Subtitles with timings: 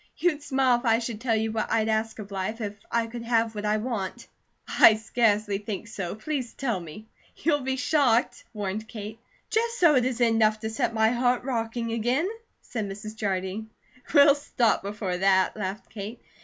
[0.17, 3.21] You'd smile if I should tell you what I'd ask of life, if I could
[3.21, 4.25] have what I want."
[4.67, 6.15] "I scarcely think so.
[6.15, 7.05] Please tell me."
[7.37, 9.19] "You'll be shocked," warned Kate.
[9.51, 12.27] "Just so it isn't enough to set my heart rocking again,"
[12.63, 13.15] said Mrs.
[13.15, 13.69] Jardine.
[14.11, 16.19] "We'll stop before that," laughed Kate.